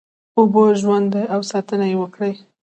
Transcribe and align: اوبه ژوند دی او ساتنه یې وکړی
اوبه 0.37 0.63
ژوند 0.81 1.07
دی 1.13 1.23
او 1.33 1.41
ساتنه 1.51 1.85
یې 1.91 1.95
وکړی 2.01 2.33